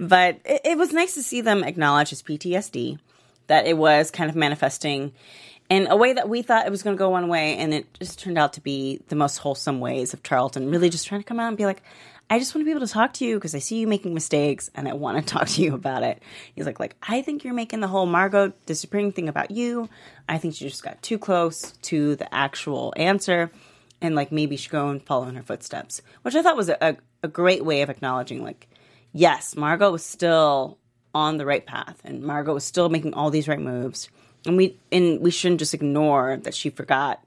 [0.00, 2.98] but it, it was nice to see them acknowledge his PTSD,
[3.46, 5.12] that it was kind of manifesting
[5.68, 7.86] in a way that we thought it was going to go one way, and it
[7.98, 11.26] just turned out to be the most wholesome ways of Charlton really just trying to
[11.26, 11.82] come out and be like,
[12.30, 14.12] I just want to be able to talk to you because I see you making
[14.12, 16.22] mistakes and I want to talk to you about it.
[16.54, 19.88] He's like, like I think you're making the whole Margo disappearing thing about you.
[20.28, 23.50] I think she just got too close to the actual answer
[24.00, 26.76] and like maybe should go and follow in her footsteps, which I thought was a,
[26.80, 28.68] a, a great way of acknowledging like,
[29.12, 30.78] yes, Margo was still
[31.14, 34.08] on the right path and Margo was still making all these right moves.
[34.46, 37.20] And we and we shouldn't just ignore that she forgot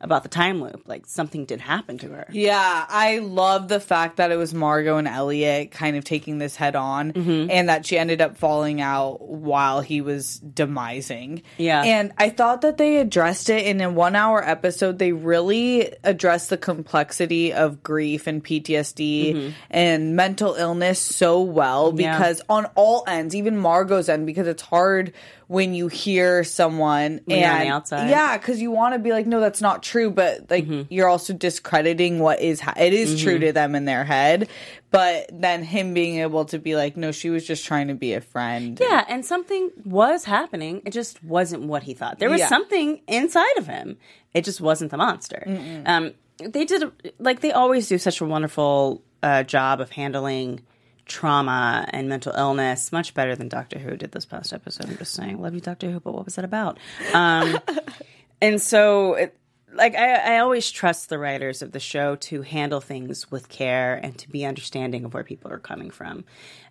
[0.00, 0.82] about the time loop.
[0.86, 2.26] Like something did happen to her.
[2.30, 6.56] Yeah, I love the fact that it was Margo and Eliot kind of taking this
[6.56, 7.50] head on Mm-hmm.
[7.50, 11.42] and that she ended up falling out while he was demising.
[11.56, 11.82] Yeah.
[11.82, 14.98] And I thought that they addressed it in a one hour episode.
[14.98, 22.00] They really addressed the complexity of grief and PTSD and mental illness so well Mm-hmm.
[22.00, 22.18] Yeah.
[22.18, 25.12] because on all ends, even Margot's end, because it's hard
[25.48, 28.10] when you hear someone When and the outside.
[28.10, 30.92] yeah, because you want to be like, no, that's not true, but like Mm-hmm.
[30.92, 34.48] you're also discrediting what is ha- it is true to them in their head.
[34.90, 38.12] But then him being able to be like, no, she was just trying to be
[38.14, 38.78] a friend.
[38.80, 40.82] Yeah, and something was happening.
[40.84, 42.18] It just wasn't what he thought.
[42.18, 42.48] There was Yeah.
[42.48, 43.96] something inside of him.
[44.34, 45.42] It just wasn't the monster.
[45.86, 50.60] Um, they did like they always do such a wonderful uh, job of handling
[51.08, 54.88] trauma and mental illness much better than Doctor Who did this past episode.
[54.88, 56.78] I'm just saying, love you, Doctor Who, but what was that about?
[57.12, 57.58] Um,
[58.40, 59.36] and so it,
[59.74, 63.94] like I, I always trust the writers of the show to handle things with care
[64.02, 66.24] and to be understanding of where people are coming from,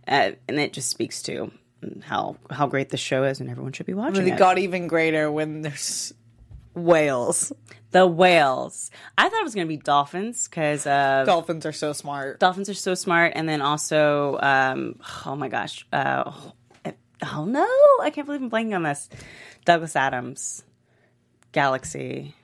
[0.07, 1.51] uh, and it just speaks to
[2.03, 4.37] how how great the show is, and everyone should be watching It it.
[4.39, 6.13] got even greater when there's
[6.77, 7.51] whales.
[7.91, 8.91] the whales.
[9.17, 12.39] I thought it was going to be dolphins because uh, Dolphins are so smart.
[12.39, 16.31] dolphins are so smart, and then also, um, oh my gosh, uh,
[17.23, 17.67] oh no,
[18.01, 19.09] I can't believe I'm blanking on this.
[19.65, 20.63] Douglas Adams,
[21.51, 22.35] Galaxy,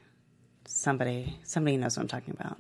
[0.65, 2.57] somebody, somebody knows what I'm talking about.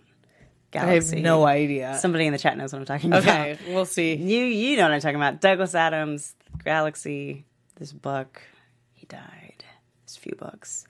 [0.75, 1.21] I have Galaxy.
[1.21, 1.97] no idea.
[1.99, 3.23] Somebody in the chat knows what I'm talking about.
[3.23, 4.15] Okay, we'll see.
[4.15, 5.39] You you know what I'm talking about.
[5.39, 8.41] Douglas Adams, Galaxy, this book.
[8.93, 9.63] He died.
[10.05, 10.87] There's a few books.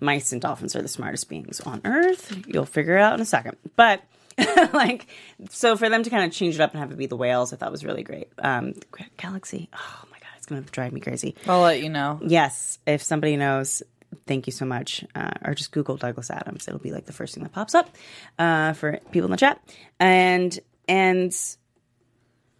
[0.00, 2.36] Mice and dolphins are the smartest beings on earth.
[2.46, 3.56] You'll figure it out in a second.
[3.76, 4.02] But
[4.72, 5.06] like
[5.50, 7.52] so for them to kind of change it up and have it be the whales,
[7.52, 8.28] I thought was really great.
[8.38, 8.74] Um
[9.16, 9.68] Galaxy.
[9.72, 11.36] Oh my god, it's gonna drive me crazy.
[11.46, 12.18] I'll let you know.
[12.22, 13.82] Yes, if somebody knows,
[14.26, 15.04] thank you so much.
[15.14, 17.94] Uh, or just Google Douglas Adams; it'll be like the first thing that pops up
[18.38, 19.60] uh, for people in the chat.
[20.00, 21.34] And and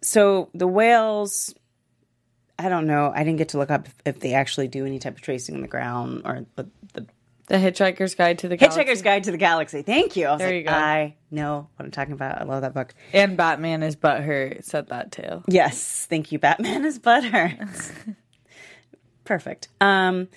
[0.01, 1.53] so the whales.
[2.57, 3.11] I don't know.
[3.13, 5.55] I didn't get to look up if, if they actually do any type of tracing
[5.55, 7.05] in the ground or the, the
[7.47, 8.81] The Hitchhiker's Guide to the Galaxy.
[8.81, 9.81] Hitchhiker's Guide to the Galaxy.
[9.83, 10.27] Thank you.
[10.27, 10.71] I There like, you go.
[10.71, 12.41] I know what I'm talking about.
[12.41, 12.93] I love that book.
[13.13, 15.43] And Batman is butthurt said that too.
[15.47, 16.39] Yes, thank you.
[16.39, 17.93] Batman is butthurt.
[19.25, 19.67] Perfect.
[19.81, 20.27] Um,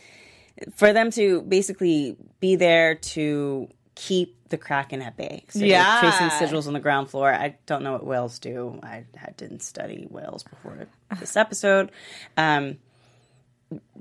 [0.75, 5.45] for them to basically be there to keep the Kraken at bay.
[5.49, 6.01] So Yeah.
[6.01, 7.33] tracing sigils on the ground floor.
[7.33, 8.79] I don't know what whales do.
[8.83, 10.87] I, I didn't study whales before
[11.21, 11.91] this episode.
[12.37, 12.79] Um,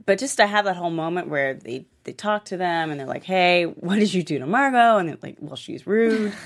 [0.06, 3.06] but just to have that whole moment where they they talk to them and they're
[3.06, 6.34] like, "Hey, what did you do to Margo?" And they're like, "Well, she's rude."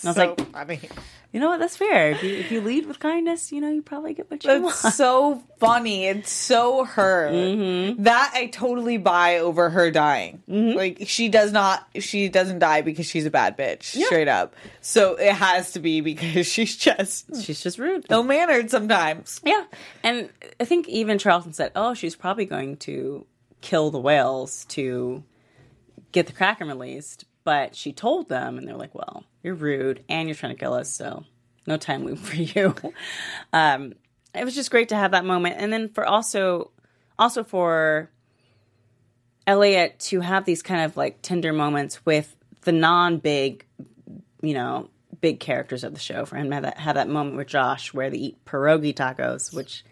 [0.00, 0.80] And I was like, funny.
[1.32, 1.58] "You know what?
[1.58, 2.12] That's fair.
[2.12, 4.66] If you, if you lead with kindness, you know, you probably get what you want."
[4.66, 6.04] It's so funny.
[6.06, 7.28] It's so her.
[7.32, 8.04] Mm-hmm.
[8.04, 10.42] That I totally buy over her dying.
[10.48, 10.76] Mm-hmm.
[10.76, 13.84] Like she does not she doesn't die because she's a bad bitch.
[14.04, 14.54] Straight up.
[14.82, 18.06] So it has to be because she's just She's just rude.
[18.10, 19.40] ill mannered sometimes.
[19.42, 19.64] Yeah.
[20.04, 20.28] And
[20.60, 23.26] I think even Charlton said, oh, she's probably going to
[23.60, 25.22] kill the whales to
[26.12, 27.24] get the Kraken released.
[27.44, 30.74] But she told them, and they're like, well, you're rude and you're trying to kill
[30.74, 31.24] us, so
[31.66, 32.74] no time loop for you.
[33.52, 33.94] um,
[34.34, 35.56] it was just great to have that moment.
[35.58, 36.70] And then for also,
[37.18, 38.10] also for
[39.46, 43.64] Eliot to have these kind of like tender moments with the non big,
[44.42, 44.90] you know,
[45.20, 46.26] big characters of the show.
[46.26, 49.54] For him to have that, have that moment with Josh where they eat pierogi tacos,
[49.54, 49.84] which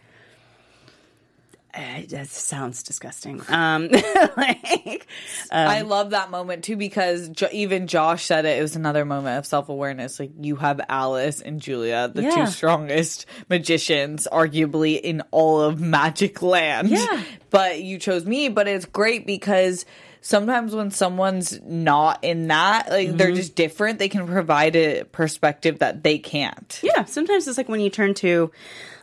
[1.76, 3.42] uh, that sounds disgusting.
[3.48, 3.88] Um,
[4.36, 5.06] like,
[5.50, 8.58] I love that moment too because jo- even Josh said it.
[8.58, 10.18] It was another moment of self awareness.
[10.18, 12.30] Like you have Alice and Julia, the Yeah.
[12.30, 16.88] two strongest magicians, arguably in all of Magic Land.
[16.88, 17.22] Yeah.
[17.50, 18.48] but you chose me.
[18.48, 19.84] But it's great because
[20.20, 23.36] sometimes when someone's not in that, like they're Mm-hmm.
[23.36, 26.80] just different, they can provide a perspective that they can't.
[26.82, 28.50] yeah, sometimes it's like when you turn to,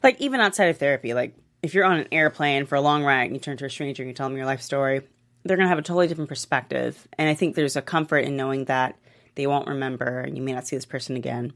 [0.02, 3.24] like, even outside of therapy, like if you're on an airplane for a long ride
[3.24, 5.02] and you turn to a stranger and you tell them your life story,
[5.44, 7.08] they're going to have a totally different perspective.
[7.18, 8.98] And I think there's a comfort in knowing that
[9.36, 11.54] they won't remember and you may not see this person again.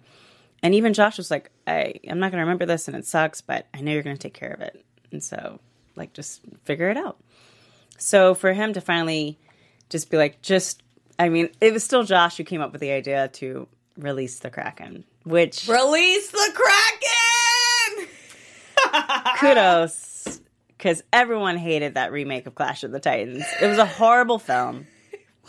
[0.63, 3.41] And even Josh was like, I, I'm not going to remember this and it sucks,
[3.41, 4.83] but I know you're going to take care of it.
[5.11, 5.59] And so,
[5.95, 7.19] like, just figure it out.
[7.97, 9.37] So for him to finally
[9.89, 10.83] just be like, just,
[11.19, 13.67] I mean, it was still Josh who came up with the idea to
[13.97, 17.16] release the Kraken, which Release the Kraken!
[19.39, 20.39] Kudos,
[20.77, 23.43] because everyone hated that remake of Clash of the Titans.
[23.61, 24.87] It was a horrible film.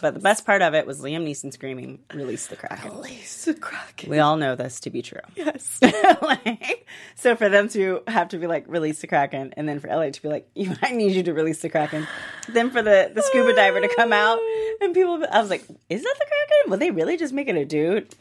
[0.01, 2.93] But the best part of it was Liam Neeson screaming, release the Kraken.
[2.93, 4.09] Release the Kraken.
[4.09, 5.19] We all know this to be true.
[5.35, 5.81] Yes.
[6.23, 9.89] like, so for them to have to be like release the kraken, and then for
[9.89, 10.49] Eliot to be like,
[10.83, 12.07] I need you to release the kraken,"
[12.49, 14.39] then for the the scuba diver to come out
[14.81, 16.71] and people, I was like, "Is that the kraken?
[16.71, 18.15] Will they really just make it a dude?"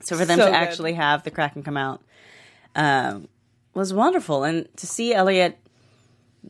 [0.00, 0.56] So for them So to good.
[0.56, 2.00] actually have the kraken come out
[2.74, 3.28] um,
[3.76, 5.58] was wonderful, and to see Eliot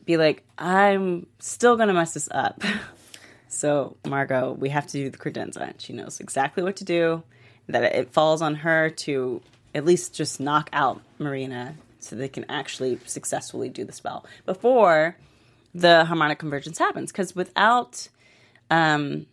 [0.05, 2.63] be like, "I'm still gonna mess this up."
[3.49, 5.61] So, Margo, we have to do the credenza.
[5.61, 7.23] And she knows exactly what to do.
[7.67, 9.41] That it falls on her to
[9.73, 15.17] at least just knock out Marina so they can actually successfully do the spell before
[15.73, 17.11] the harmonic convergence happens.
[17.11, 18.07] Because without,
[18.69, 19.25] um,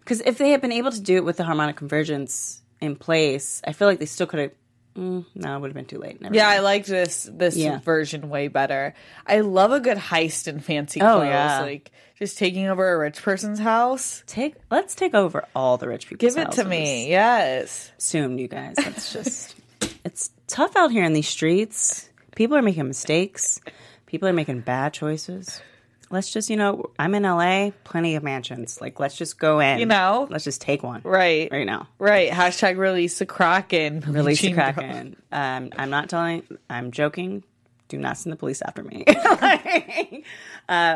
[0.00, 3.60] because if they had been able to do it with the harmonic convergence in place,
[3.66, 4.52] I feel like they still could have.
[4.96, 6.20] Mm, no, it would have been too late.
[6.20, 6.64] Never Yeah, I mind.
[6.64, 7.78] liked this this Yeah.
[7.80, 8.94] version way better.
[9.26, 11.60] I love a good heist in fancy Oh, clothes, yeah.
[11.62, 14.22] like just taking over a rich person's house.
[14.26, 14.54] take.
[14.70, 16.28] Let's take over all the rich people.
[16.28, 17.90] Give it to me, yes.
[17.96, 18.74] soon, you guys.
[18.78, 19.56] It's just
[20.04, 22.10] it's tough out here in these streets.
[22.36, 23.60] People are making mistakes.
[24.06, 25.62] People are making bad choices.
[26.12, 28.80] Let's just, you know, I'm in LA, plenty of mansions.
[28.80, 29.78] Like, let's just go in.
[29.78, 30.28] You know?
[30.30, 31.50] let's just take one Right.
[31.50, 31.88] right now.
[31.98, 32.30] Right.
[32.30, 34.00] Hashtag release the Kraken.
[34.06, 35.16] Release the Kraken.
[35.32, 36.42] Um, I'm not telling.
[36.70, 37.42] I'm joking.
[37.88, 39.04] Do not send the police after me.
[39.08, 40.22] uh,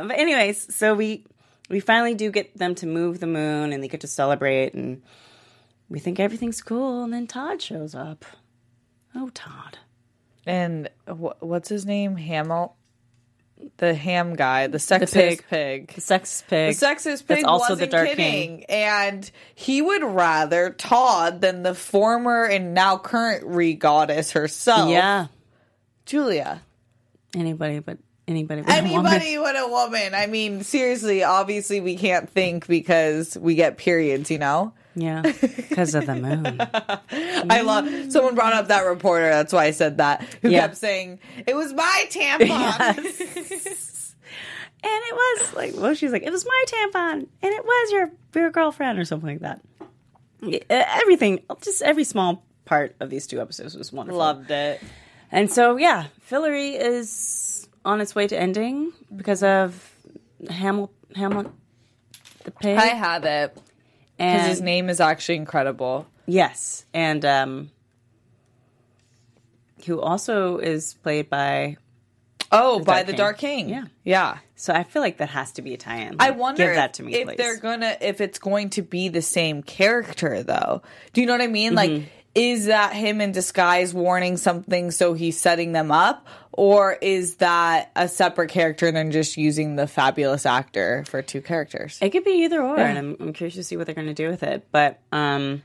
[0.07, 1.24] but anyways, so we
[1.68, 5.02] we finally do get them to move the moon, and they get to celebrate, and
[5.88, 8.24] we think everything's cool, and then Todd shows up.
[9.14, 9.79] Oh, Todd.
[10.46, 12.16] And wh- what's his name?
[12.16, 12.76] Hamel.
[13.79, 15.45] The ham guy, the sexist pig.
[15.49, 15.92] pig.
[15.95, 16.77] The sexist pig.
[16.77, 18.64] The sexist pig That's also the Dark kidding, King.
[18.64, 24.90] and he would rather Todd than the former and now current re goddess herself.
[24.90, 25.27] Yeah.
[26.07, 26.62] Julia.
[27.35, 29.12] Anybody but anybody but a woman.
[29.12, 30.14] Anybody but a woman.
[30.14, 34.73] I mean, seriously, obviously we can't think because we get periods, you know?
[34.97, 36.59] Yeah, because of the moon.
[37.51, 40.61] I love someone brought up that reporter, that's why I said that, who Yeah.
[40.63, 43.93] kept saying, It was my tampon.
[44.83, 48.11] And it was like, well, she's like, it was my tampon, and it was your
[48.35, 49.61] your girlfriend or something like that.
[50.71, 54.19] Everything, just every small part of these two episodes was wonderful.
[54.19, 54.81] Loved it.
[55.33, 59.91] And so, yeah, Fillory is on its way to ending because of
[60.45, 61.49] Hamil Hamlet
[62.45, 62.77] the pig.
[62.77, 63.59] I have it.
[64.16, 66.07] Because his name is actually incredible.
[66.26, 67.70] yes, and um,
[69.87, 71.76] who also is played by.
[72.52, 73.18] Oh, by Dark the King.
[73.18, 73.68] Dark King.
[73.68, 73.85] Yeah.
[74.05, 74.38] Yeah.
[74.55, 76.16] So I feel like that has to be a tie-in.
[76.20, 77.37] I wonder give that to me, if please.
[77.37, 80.83] they're gonna if it's going to be the same character though.
[81.12, 81.74] Do you know what I mean?
[81.74, 81.94] Mm-hmm.
[81.94, 86.27] Like is that him in disguise warning something so he's setting them up?
[86.53, 91.40] Or is that a separate character and then just using the fabulous actor for two
[91.40, 91.99] characters?
[92.01, 94.14] It could be either or, and I'm, I'm curious to see what they're going to
[94.14, 94.66] do with it.
[94.70, 95.62] But um,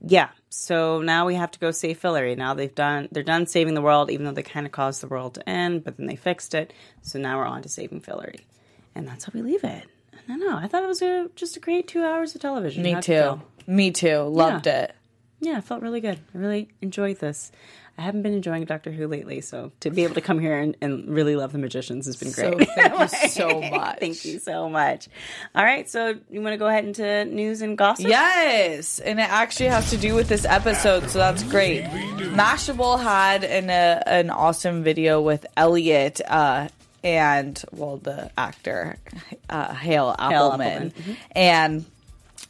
[0.00, 0.30] yeah.
[0.50, 2.36] So now we have to go save Fillory.
[2.36, 5.08] Now they've done they're done saving the world, even though they kind of caused the
[5.08, 6.72] world to end, but then they fixed it.
[7.02, 8.40] So now we're on to saving Fillory,
[8.94, 9.84] and that's how we leave it.
[10.14, 10.56] I don't know.
[10.56, 12.82] I thought it was a, just a great two hours of television.
[12.82, 13.40] Me How'd too.
[13.66, 14.18] Me too.
[14.20, 14.82] Loved Yeah.
[14.82, 14.94] it.
[15.42, 16.20] Yeah, it felt really good.
[16.34, 17.50] I really enjoyed this.
[17.98, 20.74] I haven't been enjoying Doctor Who lately, so to be able to come here and,
[20.80, 22.68] and really love the magicians has been So great.
[22.70, 23.98] thank you so much.
[23.98, 25.08] Thank you so much.
[25.54, 28.06] All right, so you want to go ahead into news and gossip?
[28.06, 31.82] Yes, and it actually has to do with this episode, so that's great.
[31.84, 36.68] Mashable had an uh, an awesome video with Eliot uh,
[37.04, 38.96] and well, the actor
[39.50, 41.16] uh, Hale Appleman, Appleman.
[41.32, 41.84] and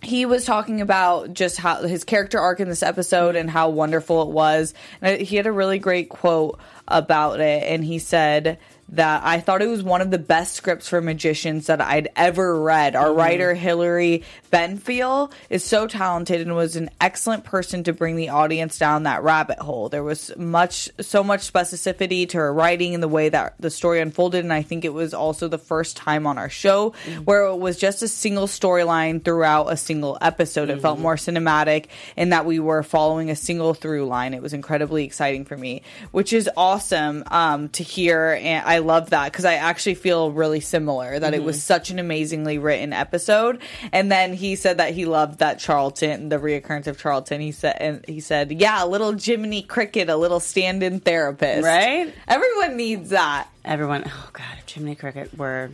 [0.01, 4.23] he was talking about just how his character arc in this episode and how wonderful
[4.23, 4.75] it was.
[5.01, 8.59] And he had a really great quote about it, and he said
[8.93, 12.61] that I thought it was one of the best scripts for magicians that I'd ever
[12.61, 12.95] read.
[12.95, 13.19] Our mm-hmm.
[13.19, 18.79] writer Hilary Benfield is so talented and was an excellent person to bring the audience
[18.79, 19.89] down that rabbit hole.
[19.89, 24.01] There was much, so much specificity to her writing and the way that the story
[24.01, 27.23] unfolded, and I think it was also the first time on our show mm-hmm.
[27.23, 30.69] where it was just a single storyline throughout a single episode.
[30.69, 31.03] It felt mm-hmm.
[31.03, 34.35] more cinematic in that we were following a single through line.
[34.35, 39.11] It was incredibly exciting for me, which is awesome um, to hear, and I love
[39.11, 41.62] that because I actually feel really similar that it was mm-hmm.
[41.62, 43.61] such an amazingly written episode.
[43.92, 47.40] And then he said that he loved that Charlton, the reoccurrence of Charlton.
[47.40, 52.12] He said, and he said, yeah, a little Jiminy Cricket, a little stand-in therapist, Right?
[52.29, 53.49] Everyone needs that.
[53.64, 55.71] Everyone, oh god, if Jiminy Cricket were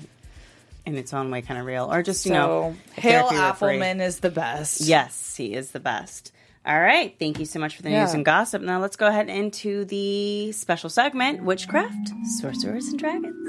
[0.87, 3.29] in its own way kind of real, or just you So know, Hale.
[3.29, 4.81] Appleman is the best.
[4.81, 6.33] Yes, he is the best.
[6.69, 8.61] All right, thank you so much for the news and gossip.
[8.61, 13.49] Now let's go ahead into the special segment, Witchcraft, Sorcerers, and Dragons.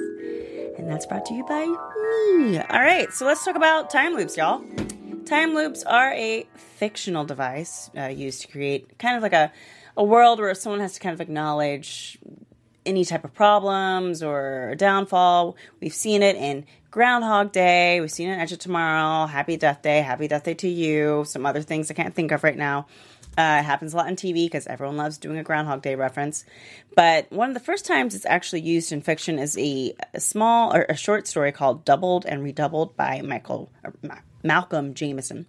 [0.77, 2.59] And that's brought to you by me.
[2.59, 4.63] All right, so let's talk about time loops, y'all.
[5.25, 9.51] Time loops are a fictional device uh, used to create kind of like a,
[9.97, 12.17] a world where someone has to kind of acknowledge
[12.85, 15.57] any type of problems or downfall.
[15.81, 17.99] We've seen it in Groundhog Day.
[18.01, 21.25] We've seen it in Edge of Tomorrow, Happy Death Day, Happy Death Day to You,
[21.27, 22.87] some other things I can't think of right now.
[23.37, 26.43] Uh, it happens a lot on TV because everyone loves doing a Groundhog Day reference.
[26.95, 30.75] But one of the first times it's actually used in fiction is a, a small
[30.75, 35.45] or a short story called Doubled and Redoubled by Michael Ma- Malcolm Jameson.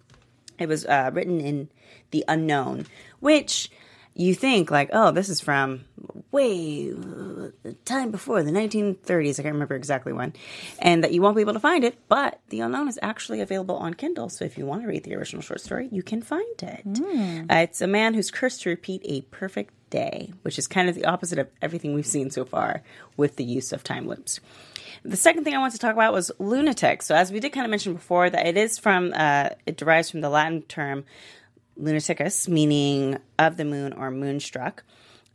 [0.57, 1.69] It was uh, written in
[2.11, 2.85] the unknown,
[3.19, 3.69] which
[4.13, 5.85] you think like, oh, this is from
[6.31, 9.39] way uh, time before the 1930s.
[9.39, 10.33] I can't remember exactly when,
[10.79, 11.97] and that you won't be able to find it.
[12.07, 15.15] But the unknown is actually available on Kindle, so if you want to read the
[15.15, 16.81] original short story, you can find it.
[17.49, 20.95] Uh, it's a man who's cursed to repeat a perfect day, which is kind of
[20.95, 22.81] the opposite of everything we've seen so far
[23.17, 24.39] with the use of time loops.
[25.03, 27.01] The second thing I want to talk about was lunatic.
[27.01, 30.11] So, as we did kind of mention before, that it is from, uh, it derives
[30.11, 31.05] from the Latin term
[31.81, 34.83] lunaticus, meaning of the moon or moonstruck.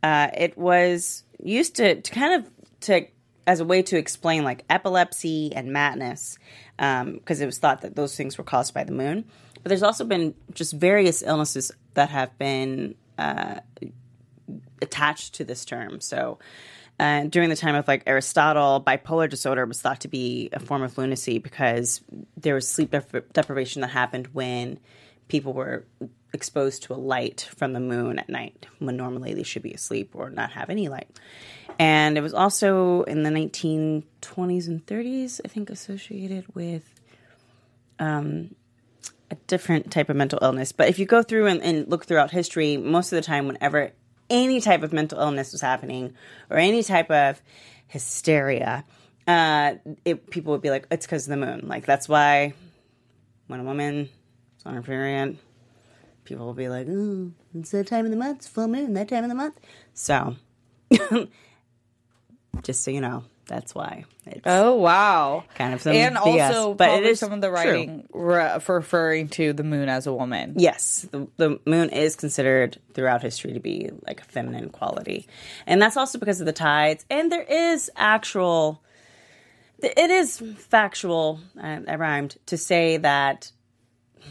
[0.01, 2.49] Uh, it was used to, to kind of
[2.81, 3.07] to
[3.45, 6.37] as a way to explain like epilepsy and madness,
[6.77, 9.23] because it was thought that those things were caused by the moon.
[9.63, 13.61] But there's also been just various illnesses that have been uh,
[14.81, 16.01] attached to this term.
[16.01, 16.39] So.
[16.99, 20.81] Uh, during the time of like Aristotle, bipolar disorder was thought to be a form
[20.81, 22.01] of lunacy because
[22.35, 24.79] there was sleep dep- deprivation that happened when
[25.27, 25.85] people were
[26.33, 30.11] exposed to a light from the moon at night when normally they should be asleep
[30.13, 31.07] or not have any light.
[31.79, 36.99] And it was also in the 1920s and 30s, I think, associated with
[37.99, 38.55] um,
[39.29, 40.71] a different type of mental illness.
[40.71, 43.91] But if you go through and, and look throughout history, most of the time, whenever
[44.29, 46.13] any type of mental illness was happening
[46.49, 47.41] or any type of
[47.87, 48.83] hysteria,
[49.27, 51.67] uh, it, people would be like, it's because of the moon.
[51.67, 52.53] Like, that's why
[53.47, 54.09] when a woman
[54.57, 55.37] is on her period,
[56.27, 59.07] people will be like, oh, it's that time of the month, it's full moon, that
[59.07, 59.59] time of the month.
[59.93, 60.35] So,
[62.63, 64.03] just so you know, that's why.
[64.25, 65.45] It's Oh wow!
[65.55, 68.75] Kind of some and BS, also, but it is some of the writing re- for
[68.75, 70.55] referring to the moon as a woman.
[70.57, 75.27] Yes, the, the moon is considered throughout history to be like a feminine quality.
[75.65, 77.05] And that's also because of the tides.
[77.09, 78.81] And there is actual,
[79.79, 83.51] it is factual, I, I rhymed, to say that,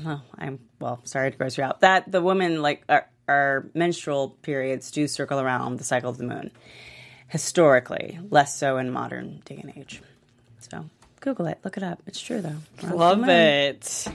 [0.05, 4.31] well, I'm, well, sorry to gross you out, that the women, like, our, our menstrual
[4.43, 6.51] periods do circle around the cycle of the moon.
[7.29, 10.01] Historically, less so in modern day and age.
[10.61, 10.85] So
[11.21, 12.01] Google it, look it up.
[12.07, 12.57] It's true, though.
[12.81, 14.07] The Love it.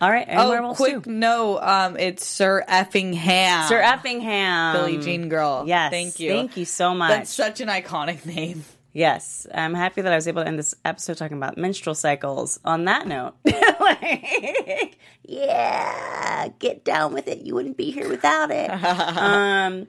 [0.00, 1.10] All right, and Oh, quick too.
[1.10, 3.68] no, um, it's Sir Effingham.
[3.68, 4.74] Sir Effingham.
[4.76, 5.64] Billie Jean Girl.
[5.66, 5.90] Yes.
[5.90, 6.30] Thank you.
[6.30, 7.10] Thank you so much.
[7.10, 8.64] That's such an iconic name.
[8.94, 9.46] Yes.
[9.52, 12.86] I'm happy that I was able to end this episode talking about menstrual cycles on
[12.86, 13.34] that note.
[13.44, 17.40] Like, yeah, get down with it.
[17.40, 18.70] You wouldn't be here without it.
[19.18, 19.86] um,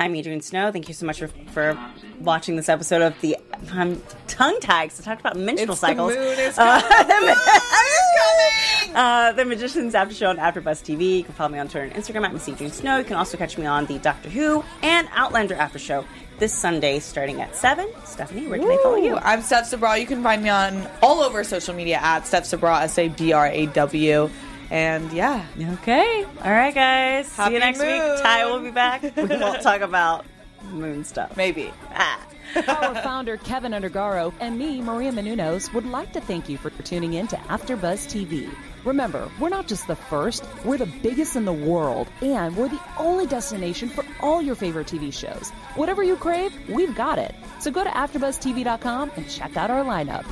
[0.00, 0.70] I'm Adrian Snow.
[0.70, 1.76] Thank you so much for, for
[2.20, 3.36] watching this episode of the.
[3.72, 6.14] I'm tongue tags I talked about menstrual It's the cycles.
[6.14, 7.34] moon is Uh, coming.
[8.92, 11.18] the, uh, the Magicians After Show on AfterBuzz TV.
[11.18, 12.98] You can follow me on Twitter and Instagram at Miss Adrian Snow.
[12.98, 16.04] You can also catch me on the Doctor Who and Outlander After Show
[16.38, 17.88] this Sunday starting at 7.
[18.04, 19.16] Stephanie, where can they follow you?
[19.16, 20.00] I'm Steph Sabraw.
[20.00, 23.32] You can find me on all over social media at Steph Sabraw, S A B
[23.32, 24.30] R A W.
[24.70, 25.44] And yeah,
[25.74, 26.24] Okay.
[26.44, 27.26] All right, guys.
[27.28, 27.88] See you next moon.
[27.88, 28.22] week.
[28.22, 29.02] Ty will be back.
[29.16, 30.26] We won't talk about
[30.70, 31.36] moon stuff.
[31.36, 31.72] maybe.
[31.94, 32.24] Ah.
[32.56, 37.12] Our founder, Kevin Undergaro, and me, Maria Menounos, would like to thank you for tuning
[37.14, 38.48] in to AfterBuzz TV.
[38.86, 42.80] Remember, we're not just the first, we're the biggest in the world, and we're the
[42.98, 45.50] only destination for all your favorite TV shows.
[45.76, 47.34] Whatever you crave, we've got it.
[47.60, 50.24] So go to AfterBuzzTV.com and check out our lineup.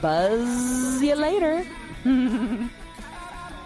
[0.00, 1.64] Buzz you later.